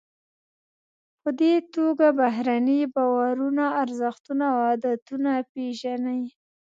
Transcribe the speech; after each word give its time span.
په 1.21 1.29
دې 1.39 1.53
توګه 1.75 2.07
بهرني 2.19 2.79
باورونه، 2.95 3.65
ارزښتونه 3.83 4.45
او 4.53 4.57
عادتونه 4.69 5.31
پیژنئ. 5.53 6.23